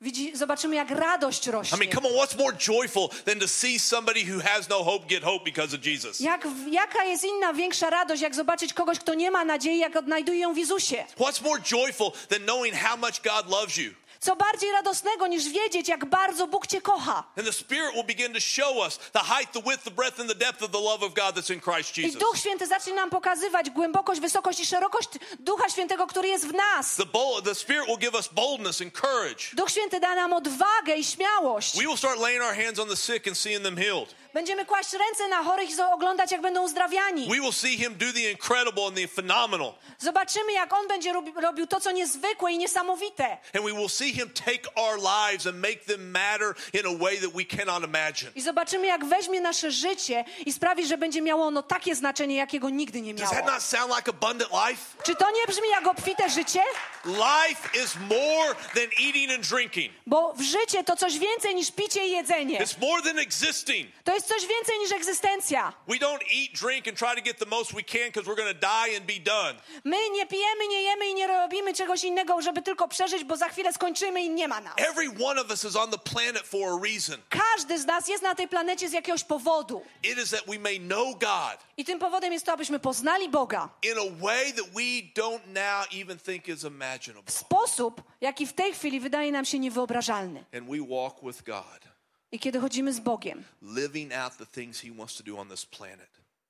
[0.00, 1.78] Widzi, zobaczymy, jak radość I rośnie.
[1.78, 5.22] mean, come on, what's more joyful than to see somebody who has no hope get
[5.24, 6.20] hope because of Jesus?
[6.20, 10.38] Jak, jaka jest inna, większa radość, jak zobaczyć kogoś, kto nie ma nadziei, jak odnajduje
[10.40, 11.04] ją w Jezusie?
[11.18, 13.90] What's more joyful than knowing how much God loves you?
[14.22, 17.24] Co bardziej radosnego niż wiedzieć, jak bardzo Bóg cię kocha.
[17.36, 20.28] And the Spirit will begin to show us the height, the width, the breadth, and
[20.28, 22.12] the depth of the love of God that's in Christ I.
[22.12, 25.08] Duch Święty zacznie nam pokazywać głębokość, wysokość i szerokość
[25.38, 26.96] Ducha Świętego, który jest w nas.
[26.96, 29.44] The, bold, the Spirit will give us boldness and courage.
[29.52, 31.76] Duch Święty da nam odwagę i śmiałość.
[31.76, 34.14] We will start laying our hands on the sick and seeing them healed.
[34.34, 37.28] Będziemy kłaść ręce na chorych i oglądać, jak będą uzdrawiani.
[37.28, 39.74] We will see him do the incredible and the phenomenal.
[39.98, 43.38] Zobaczymy, jak on będzie robi, robił to, co niezwykłe i niesamowite.
[43.54, 47.18] And we will see him take our lives and make them matter in a way
[47.18, 48.30] that we cannot imagine.
[48.34, 52.70] I zobaczymy, jak weźmie nasze życie i sprawi, że będzie miało ono takie znaczenie, jakiego
[52.70, 53.34] nigdy nie Does miało.
[53.44, 54.82] that not sound like abundant life?
[55.04, 56.60] Czy to nie brzmi jak obfite życie?
[57.04, 59.92] Life is more than eating and drinking.
[60.06, 62.58] Bo w życie to coś więcej niż picie i jedzenie.
[62.60, 63.90] It's more than existing.
[64.04, 65.72] To jest coś więcej niż egzystencja.
[65.88, 68.60] We don't eat, drink, and try to get the most we can because we're going
[68.60, 69.60] to die and be done.
[69.84, 73.48] My nie pijemy, nie jemy i nie robimy czegoś innego, żeby tylko przeżyć, bo za
[73.48, 74.74] chwilę skończymy i nie ma nas.
[74.76, 77.16] Every one of us is on the planet for a reason.
[77.28, 79.82] Każdy z nas jest na tej planecie z jakiegoś powodu.
[80.02, 83.68] It is that we may know God I tym powodem jest to, abyśmy poznali Boga
[83.82, 87.22] in a way that we don't now even think is imaginable.
[87.26, 90.44] w sposób, jaki w tej chwili wydaje nam się niewyobrażalny.
[90.54, 91.91] And we walk with God,
[92.32, 93.44] I kiedy chodzimy z Bogiem,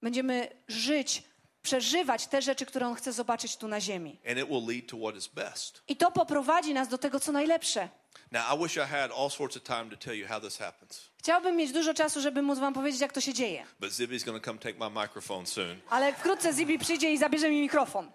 [0.02, 1.22] będziemy żyć,
[1.62, 4.18] przeżywać te rzeczy, które On chce zobaczyć tu na ziemi.
[4.28, 5.82] And it will lead to what is best.
[5.88, 7.88] I to poprowadzi nas do tego, co najlepsze.
[11.18, 13.66] Chciałbym mieć dużo czasu, żeby móc wam powiedzieć, jak to się dzieje.
[13.80, 15.76] but Zibby's going to come take my microphone soon.
[15.90, 18.10] Ale wkrótce Zibi przyjdzie i zabierze mi mikrofon.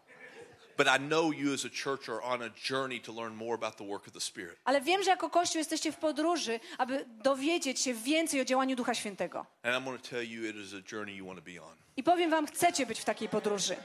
[0.78, 3.78] But I know you as a church are on a journey to learn more about
[3.78, 4.60] the work of the Spirit.
[4.66, 8.94] Ale wiem, że jako Kościół jesteście w podróży, aby dowiedzieć się więcej o działaniu Ducha
[8.94, 9.46] Świętego.
[9.64, 11.76] And I'm going to tell you it is a journey you want to be on.
[11.98, 13.76] I powiem wam, chcecie być w takiej podróży.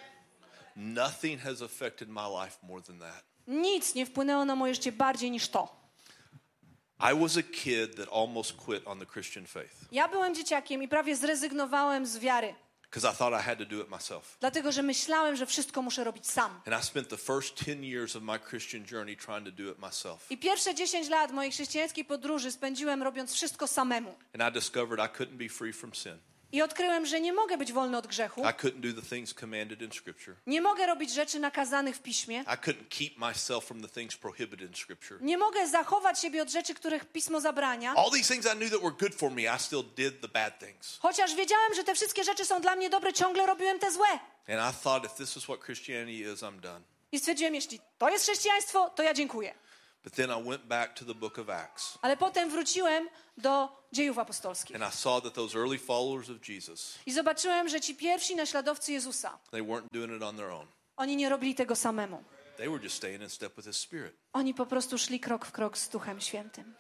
[0.77, 3.25] Nothing has affected my life more than that.
[3.47, 5.83] Nic nie wpłynęło na moje życie bardziej niż to.
[7.01, 10.89] I was a kid that almost quit on the Christian faith Ja byłem dzieciakiem i
[10.89, 12.55] prawie zrezygnowałem z wiary,
[12.93, 14.37] because I thought I had to do it myself.
[14.41, 16.61] dlatego że myślałem, że wszystko muszę robić sam.
[16.67, 19.79] And I spent the first 10 years of my Christian journey trying to do it
[19.79, 20.31] myself.
[20.31, 24.15] I pierwsze 10 lat mojej chrześcijańskiej podróży spędziłem robiąc wszystko samemu.
[24.35, 26.19] And I discovered I couldn't be free from sin.
[26.53, 28.41] I odkryłem, że nie mogę być wolny od grzechu.
[28.41, 30.35] I couldn't do the things commanded in Scripture.
[30.47, 32.41] Nie mogę robić rzeczy nakazanych w piśmie.
[32.41, 35.23] I couldn't keep myself from the things prohibited in Scripture.
[35.23, 37.95] Nie mogę zachować siebie od rzeczy, których pismo zabrania.
[37.97, 40.59] All these things I knew that were good for me, I still did the bad
[40.59, 40.99] things.
[41.01, 44.09] Chociaż wiedziałem, że te wszystkie rzeczy są dla mnie dobre, ciągle robiłem te złe.
[44.49, 46.81] And I thought if this is what Christianity is, I'm done.
[47.13, 49.55] I stwierdziłem, jeśli to jest chrześcijaństwo, to ja dziękuję.
[50.05, 54.19] But then I went back to the book of Acts Ale potem wróciłem do dziejów
[54.19, 54.77] apostolskich.
[54.77, 58.93] and I saw that those early followers of Jesus, I zobaczyłem, że ci pierwsi naśladowcy
[58.93, 60.67] Jezusa, they weren't doing it on their own.
[60.97, 62.25] oni nie robili tego samemu.
[62.57, 64.15] They were just staying in step with His Spirit.
[64.33, 66.75] Oni po prostu szli krok w krok z Duchem Świętym.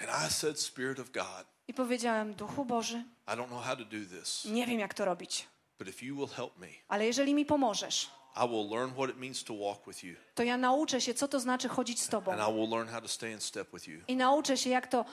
[0.00, 3.84] And I said, Spirit of God, I powiedziałem, Duchu Boży, I don't know how to
[3.84, 5.46] do this, nie wiem jak to robić,
[5.78, 9.16] but if you will help me, ale jeżeli mi pomożesz, I will learn what it
[9.16, 12.32] means to walk with you, to ja nauczę się, co to znaczy chodzić z Tobą.
[12.32, 14.00] and I will learn how to stay in step with you.
[14.08, 15.04] I nauczę się, jak to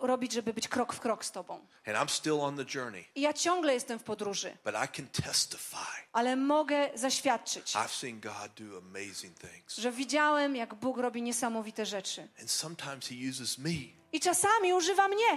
[0.00, 1.54] robić, żeby być krok w krok z Tobą.
[1.86, 5.06] And I'm still on the journey, I ja ciągle jestem w podróży, but I can
[5.24, 5.76] testify.
[6.12, 9.76] ale mogę zaświadczyć, I've seen God do amazing things.
[9.76, 12.28] że widziałem, jak Bóg robi niesamowite rzeczy.
[12.40, 13.70] And sometimes He uses me,
[14.12, 15.30] I czasami używa mnie,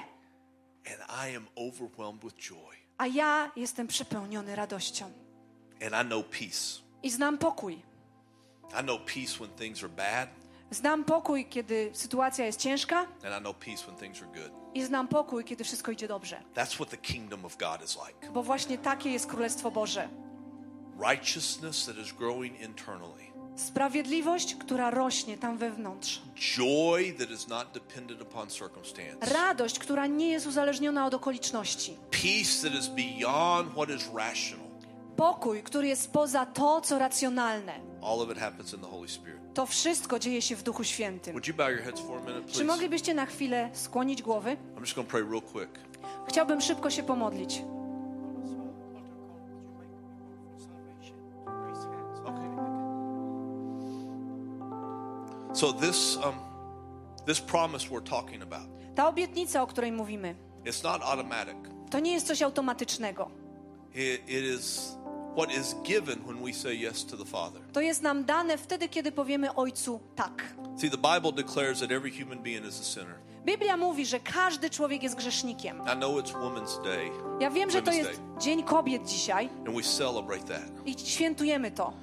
[0.86, 2.76] and I am overwhelmed with joy.
[2.98, 5.12] a ja jestem przepełniony radością.
[5.86, 6.89] And I know peace.
[7.04, 7.74] I znam pokój.
[8.80, 10.30] I know peace when things are bad,
[10.72, 14.52] Znam pokój, kiedy sytuacja jest ciężka, and I know peace when things are good.
[14.74, 16.42] i znam pokój, kiedy wszystko idzie dobrze.
[16.56, 20.10] That's what the kingdom of God is like Bo właśnie takie jest Królestwo Boże.
[21.00, 26.22] righteousness that is growing internally, Sprawiedliwość, która rośnie tam wewnątrz.
[26.58, 31.98] joy that is not dependent upon circumstance, Radość, która nie jest uzależniona od okoliczności.
[32.12, 34.69] peace that is beyond what is rational.
[35.20, 37.80] Pokój, który jest poza to, co racjonalne.
[39.54, 41.34] To wszystko dzieje się w Duchu Świętym.
[41.34, 44.58] Would you bow your heads for a minute, Czy moglibyście na chwilę skłonić głowy?
[46.28, 47.62] Chciałbym szybko się pomodlić.
[55.54, 56.36] So this um,
[57.26, 61.56] this promise we're talking about, Ta obietnica, o której mówimy, it's not automatic.
[61.92, 63.30] to nie jest coś automatycznego.
[63.96, 64.96] It, it is
[65.36, 67.62] what is given when we say yes to the Father.
[67.74, 70.44] To jest nam dane wtedy, kiedy powiemy Ojcu tak.
[70.78, 73.16] See, the Bible declares that every human being is a sinner.
[73.46, 75.78] Biblia mówi, że każdy człowiek jest grzesznikiem.
[75.94, 78.22] I know it's Women's Day, Ja wiem, że to jest.
[78.40, 80.72] Dzień Kobiet dzisiaj and we celebrate that.
[80.88, 81.94] i świętujemy to.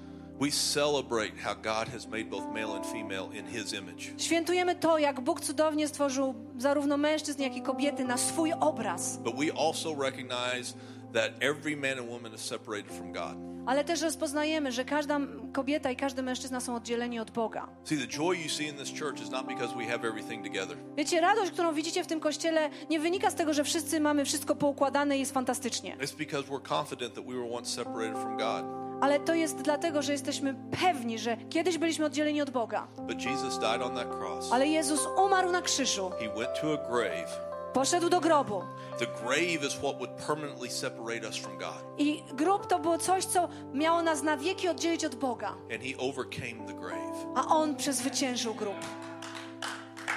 [0.40, 4.12] We celebrate how God has made both male and female in His image.
[4.18, 9.16] Świętujemy to, jak Bóg cudownie stworzył zarówno mężczyzn, jak i kobiety na swój obraz.
[9.16, 10.74] But we also recognize
[11.12, 13.56] that every man and woman is separated from God.
[13.66, 15.20] ale też rozpoznajemy, że każda
[15.52, 17.68] kobieta i każdy mężczyzna są oddzieleni od Boga.
[17.84, 20.76] See, the joy you see in this church is not because we have everything together.
[20.96, 24.56] Wiecie, radość, którą widzicie w tym kościele, nie wynika z tego, że wszyscy mamy wszystko
[24.56, 25.96] poukładane i jest fantastycznie.
[25.96, 28.86] It's because we're confident that we were once separated from God.
[29.00, 32.88] Ale to jest dlatego, że jesteśmy pewni, że kiedyś byliśmy oddzieleni od Boga.
[34.50, 36.10] Ale Jezus umarł na krzyżu,
[37.76, 38.62] Poszedł do grobu.
[38.98, 41.84] The grave is what would permanently separate us from God.
[41.98, 45.48] I grób to było coś, co miało nas na wieki oddzielić od Boga.
[45.48, 47.26] And he overcame the grave.
[47.34, 48.76] A On przezwyciężył grób.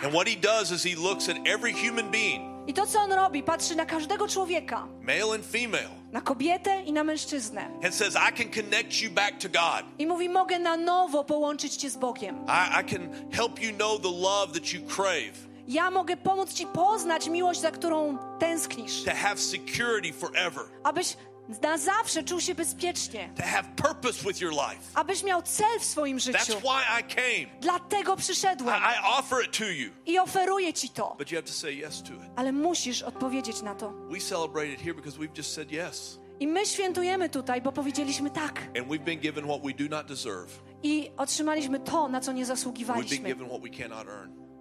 [0.03, 3.11] And what he does is he looks at every human being, I to, co On
[3.13, 7.69] robi, patrzy na każdego człowieka, male and female, na kobietę i na mężczyznę.
[7.83, 9.85] and says, I can connect you back to God.
[9.97, 12.45] I mówi, mogę na nowo połączyć cię z Bogiem.
[12.47, 16.65] I, I can help you know the love that you crave, Ja mogę pomóc ci
[16.65, 19.03] poznać miłość, za którą tęsknisz.
[19.03, 21.17] to have security forever, Abyś
[21.61, 23.33] na zawsze czuł się bezpiecznie.
[23.37, 24.81] to have purpose with your life.
[24.93, 26.59] Abyś miał cel w swoim That's życiu.
[26.59, 27.59] why I came.
[27.61, 29.89] Dlatego I, przyszedłem I offer it to you.
[30.05, 31.15] i oferuję ci to.
[31.17, 32.19] But you have to say yes to it.
[32.35, 33.91] Ale musisz odpowiedzieć na to.
[33.91, 36.19] We celebrate it here because we've just said yes.
[36.39, 38.61] I my świętujemy tutaj, bo powiedzieliśmy tak.
[38.77, 40.49] And we've been given what we do not deserve.
[40.83, 43.35] I otrzymaliśmy to, na co nie zasługiwaliśmy.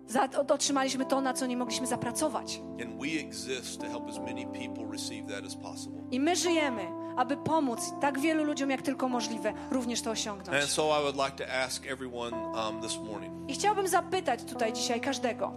[0.08, 2.60] Za, otrzymaliśmy to, na co nie mogliśmy zapracować.
[6.10, 10.62] I my żyjemy, aby pomóc tak wielu ludziom, jak tylko możliwe, również to osiągnąć.
[10.62, 12.80] And so I would like to ask everyone um,
[13.48, 15.52] I chciałbym zapytać tutaj dzisiaj każdego,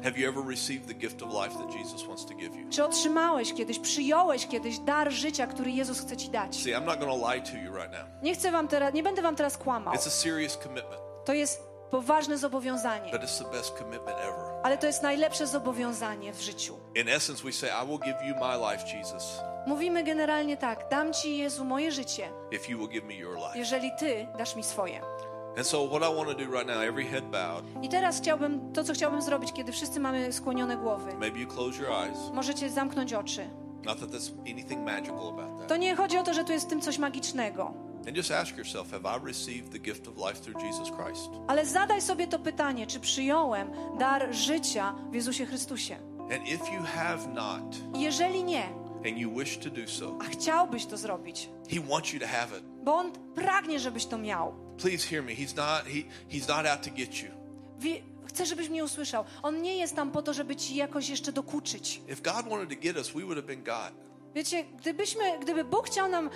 [2.69, 6.55] czy otrzymałeś kiedyś, przyjąłeś kiedyś dar życia, który Jezus chce ci dać?
[6.55, 8.23] See, I'm not going to lie to you right now.
[8.23, 9.93] Nie chcę wam teraz, nie będę wam teraz kłamał.
[9.93, 14.45] It's a serious commitment, To jest poważne zobowiązanie, but it's the best commitment ever.
[14.63, 16.77] ale to jest najlepsze zobowiązanie w życiu.
[16.95, 21.13] In essence, we say, I will give you my life, Jesus, Mówimy generalnie tak: dam
[21.13, 23.57] ci Jezu moje życie, if you will give me your life.
[23.57, 25.01] jeżeli ty dasz mi swoje.
[25.57, 28.73] And so, what I want to do right now, every head bowed, I teraz chciałbym,
[28.73, 31.13] to co chciałbym zrobić, kiedy wszyscy mamy skłonione głowy.
[31.19, 32.17] maybe you close your eyes.
[32.33, 33.49] Możecie zamknąć oczy.
[33.85, 35.67] Not that there's anything magical about that.
[35.67, 37.73] To nie chodzi o to, że tu jest w tym coś magicznego,
[38.07, 41.29] And just ask yourself, have I received the gift of life through Jesus Christ?
[41.47, 45.95] ale zadaj sobie to pytanie, czy przyjąłem dar życia w Jezusie Chrystusie.
[46.19, 48.63] And if you have not, jeżeli nie,
[49.05, 52.57] and you wish to do so, a chciałbyś to zrobić, He wants you to have
[52.57, 52.63] it.
[52.83, 54.53] bo On pragnie, żebyś to miał.
[54.77, 55.31] Please hear me.
[55.31, 56.03] He's not, he,
[56.37, 57.29] he's not out to get you.
[57.79, 59.23] Wie, chcę, żebyś mnie usłyszał.
[59.43, 62.01] On nie jest tam po to, żeby ci jakoś jeszcze dokuczyć.
[62.09, 64.10] If God wanted to get us, we would have been God.
[64.35, 66.29] Wiecie, gdybyśmy, gdyby Bóg chciał nam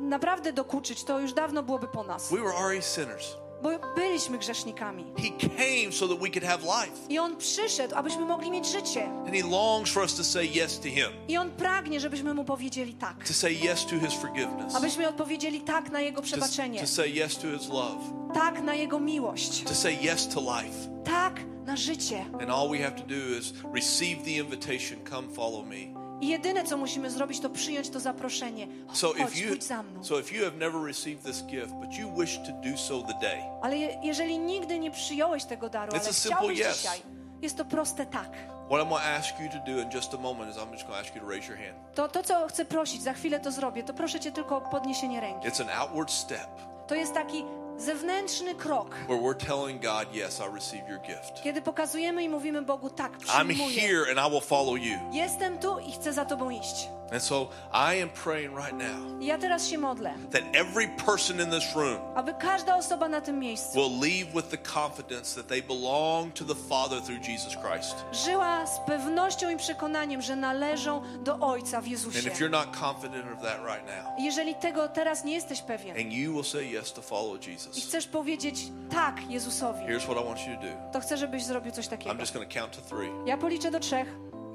[0.00, 2.30] naprawdę dokuczyć, to już dawno byłoby po nas.
[2.30, 3.26] We were already sinners.
[3.62, 5.04] Bo byliśmy grzesznikami.
[5.18, 6.96] He came so that we could have life.
[7.08, 9.04] I On przyszedł, abyśmy mogli mieć życie.
[9.06, 12.44] And He longs for us to say yes to Him, I On pragnie, żebyśmy Mu
[12.44, 13.24] powiedzieli tak.
[13.28, 17.08] to say yes to His forgiveness, Abyśmy odpowiedzieli tak na Jego to, przebaczenie, to say
[17.08, 18.00] yes to His love,
[18.34, 20.78] tak na Jego miłość, to say yes to life.
[21.04, 22.24] tak na życie.
[22.40, 26.01] And all we have to do is receive the invitation come follow me.
[26.22, 28.68] I jedyne, co musimy zrobić, to przyjąć to zaproszenie.
[28.92, 30.04] So Chodź, if you pójdź za mną.
[30.04, 33.42] so if you have never received this gift, but you wish to do so today,
[33.62, 36.76] Ale je, jeżeli nigdy nie przyjąłeś tego daru, It's ale chciałbyś yes.
[36.76, 37.00] dzisiaj,
[37.42, 38.30] jest to proste tak.
[38.68, 40.86] what I'm going to ask you to do in just a moment is I'm just
[40.86, 41.94] going to ask you to raise your hand.
[41.94, 45.20] To, to, co chcę prosić, za chwilę to zrobię, to proszę Cię tylko o podniesienie
[45.20, 45.48] ręki.
[45.48, 46.48] It's an outward step
[46.88, 47.44] To jest taki
[47.78, 51.42] zewnętrzny krok, where we're telling God, yes, I receive your gift.
[51.44, 53.80] kiedy pokazujemy i mówimy Bogu, tak, I'm przyjmuję.
[53.80, 54.98] here and I will follow you.
[55.12, 56.88] Jestem tu i chcę za Tobą iść.
[57.12, 61.40] And so I am praying right now I ja teraz się modlę, that every person
[61.40, 65.48] in this room aby każda osoba na tym miejscu will leave with the confidence that
[65.48, 67.96] they belong to the Father through Jesus Christ.
[68.26, 72.28] żyła z pewnością i przekonaniem, że należą do Ojca w And Jezusie.
[72.28, 76.12] if you're not confident of that right now, Jeżeli tego teraz nie jesteś pewien and
[76.12, 80.24] you will say yes to follow i Jesus, chcesz powiedzieć tak Jezusowi, here's what I
[80.24, 80.92] want you to do.
[80.92, 82.14] to chcę, żebyś zrobił coś I'm takiego.
[82.20, 83.10] just going to count to three.
[83.26, 84.08] Ja policzę do trzech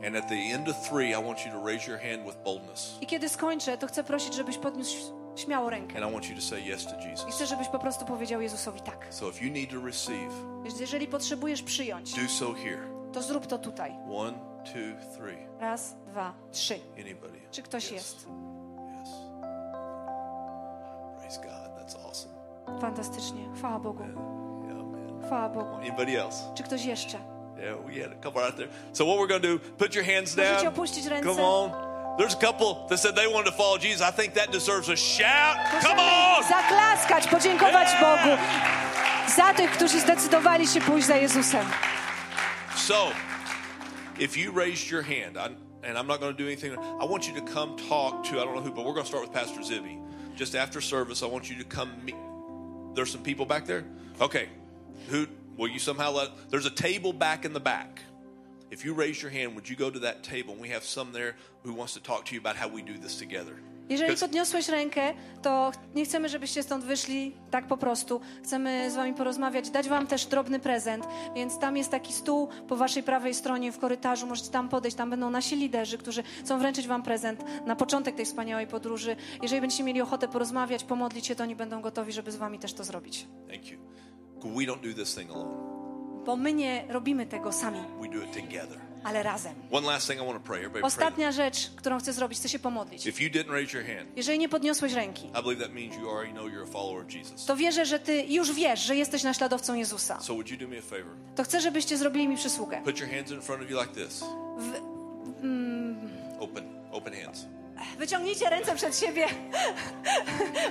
[0.05, 2.97] And at the end of three, I want you to raise your hand with boldness.
[3.01, 5.97] i kiedy skończę, to chcę prosić, żebyś podniósł śmiało rękę.
[5.97, 7.35] And I want you to say yes to I Jesus.
[7.35, 9.07] chcę, żebyś po prostu powiedział Jezusowi tak.
[9.09, 10.33] So if you need to receive,
[10.79, 12.87] Jeżeli potrzebujesz przyjąć, do so here.
[13.13, 13.91] to zrób to tutaj.
[14.15, 14.33] One,
[14.65, 15.47] two, three.
[15.59, 16.79] Raz, dwa, trzy.
[17.01, 17.39] Anybody?
[17.51, 17.91] Czy ktoś Yes.
[17.91, 18.15] jest?
[19.01, 19.09] Yes.
[21.19, 21.77] Praise God.
[21.79, 22.33] That's awesome.
[22.81, 23.49] Fantastycznie.
[23.55, 24.03] Chwała Bogu.
[24.03, 25.21] Yeah, man.
[25.25, 25.75] Chwała Bogu.
[25.75, 26.43] Anybody else?
[26.55, 27.17] Czy ktoś jeszcze?
[27.59, 28.69] Yeah, we had a couple out there.
[28.93, 29.59] So what we're going to do?
[29.77, 30.63] Put your hands down.
[30.63, 32.17] Come on.
[32.17, 34.01] There's a couple that said they wanted to follow Jesus.
[34.01, 35.57] I think that deserves a shout.
[35.81, 36.43] Come on.
[36.43, 38.01] zaklaskać, podziękować Yeah.
[38.01, 38.37] Bogu
[39.35, 41.65] za tych, którzy zdecydowali się pójść za Jezusem.
[42.75, 43.11] So,
[44.19, 45.55] if you raised your hand, I,
[45.87, 48.45] and I'm not going to do anything, I want you to come talk to, I
[48.45, 49.97] don't know who, but we're going to start with Pastor Zibby.
[50.37, 52.15] just after service, I want you to come meet.
[52.93, 53.83] There's some people back there?
[54.21, 54.47] Okay.
[55.09, 58.01] Who will you somehow let there's a table back in the back.
[58.71, 60.53] If you raise your hand, would you go to that table?
[60.53, 62.99] And we have some there who wants to talk to you about how we do
[63.01, 63.53] this together.
[63.89, 68.21] Jeżeli podniosłeś rękę, to nie chcemy, żebyście stąd wyszli tak po prostu.
[68.43, 72.75] Chcemy z wami porozmawiać, dać wam też drobny prezent, więc tam jest taki stół po
[72.75, 76.87] waszej prawej stronie w korytarzu, możecie tam podejść, tam będą nasi liderzy, którzy chcą wręczyć
[76.87, 79.15] wam prezent na początek tej wspaniałej podróży.
[79.41, 82.73] Jeżeli będziecie mieli ochotę porozmawiać, pomodlić się, to oni będą gotowi, żeby z wami też
[82.73, 83.27] to zrobić.
[83.49, 83.79] Thank you.
[84.43, 85.67] We don't do this thing alone.
[86.25, 88.79] Bo my nie robimy tego sami, We do it together.
[89.03, 89.53] ale razem.
[89.71, 90.57] One last thing I want to pray.
[90.59, 90.87] Everybody pray.
[90.87, 93.05] Ostatnia rzecz, którą chcę zrobić, chcę się pomodlić.
[93.07, 96.09] If you didn't raise your hand, Jeżeli nie podniosłeś ręki, I believe that means you
[96.09, 97.45] already know you're a follower of Jesus.
[97.45, 100.19] to wierzę, że ty już wiesz, że jesteś naśladowcą Jezusa.
[100.19, 101.11] So would you do me a favor?
[101.35, 102.81] To chcę, żebyście zrobili mi przysługę.
[102.85, 104.19] Put your hands in front of you like this.
[104.57, 104.97] W,
[106.39, 107.45] Open, open hands.
[107.97, 109.27] Wyciągnijcie ręce przed siebie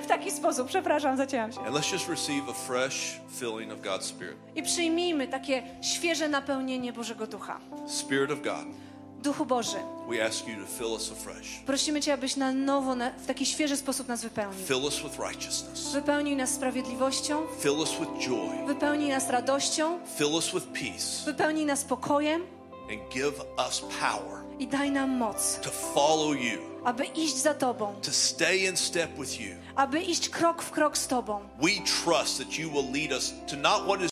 [0.02, 0.68] w taki sposób.
[0.68, 1.60] Przepraszam, zacięłam się.
[1.60, 4.36] And let's just receive a fresh filling of God's Spirit.
[4.54, 7.60] I przyjmijmy takie świeże napełnienie Bożego Ducha.
[7.86, 8.66] Spirit of God,
[9.22, 9.76] Duchu Boży,
[10.10, 11.48] we ask you to fill us afresh.
[11.66, 14.66] prosimy Cię, abyś na nowo, na, w taki świeży sposób nas wypełnił.
[14.66, 15.92] Fill us with righteousness.
[15.92, 18.66] Wypełnij nas sprawiedliwością, Fill us with joy.
[18.66, 21.24] wypełnij nas radością, Fill us with peace.
[21.24, 22.42] wypełnij nas pokojem
[22.90, 23.32] And give
[23.68, 28.58] us power i daj nam moc, to follow you, aby iść za Tobą, to stay
[28.58, 29.54] in step with you.
[29.76, 31.48] aby iść krok w krok z Tobą.
[31.58, 31.70] We
[32.04, 34.10] trust that you will lead us to not what is